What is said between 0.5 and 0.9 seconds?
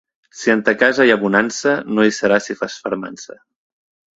en ta